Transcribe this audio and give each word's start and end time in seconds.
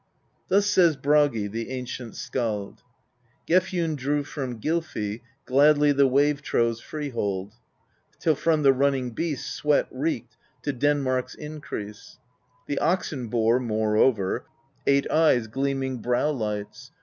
Thus 0.47 0.65
says 0.65 0.95
Bragi, 0.95 1.45
the 1.45 1.69
ancient 1.69 2.15
skald: 2.15 2.81
Gefjun 3.47 3.95
drew 3.95 4.23
from 4.23 4.59
Gylfi 4.59 5.21
gladly 5.45 5.91
the 5.91 6.07
wave 6.07 6.41
trove's 6.41 6.81
free 6.81 7.09
hold, 7.09 7.53
Till 8.19 8.33
from 8.33 8.63
the 8.63 8.73
running 8.73 9.11
beasts 9.11 9.53
sweat 9.53 9.87
reeked, 9.91 10.37
to 10.63 10.73
Den 10.73 11.01
mark's 11.03 11.35
increase; 11.35 12.17
The 12.65 12.79
oxen 12.79 13.27
bore, 13.27 13.59
moreover, 13.59 14.47
eight 14.87 15.05
eyes, 15.11 15.45
gleaming 15.45 15.97
brow 15.97 16.31
lights. 16.31 16.89